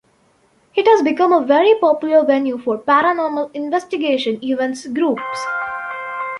It 0.73 0.87
has 0.87 1.03
become 1.03 1.31
a 1.31 1.45
very 1.45 1.75
popular 1.79 2.25
venue 2.25 2.57
for 2.57 2.79
paranormal 2.79 3.51
investigation 3.53 4.43
events 4.43 4.87
groups. 4.87 5.45